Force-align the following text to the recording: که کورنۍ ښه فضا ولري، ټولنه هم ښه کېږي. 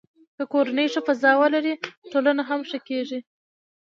که 0.35 0.43
کورنۍ 0.53 0.87
ښه 0.93 1.01
فضا 1.07 1.31
ولري، 1.41 1.73
ټولنه 2.11 2.41
هم 2.49 2.61
ښه 2.69 2.79
کېږي. 2.87 3.19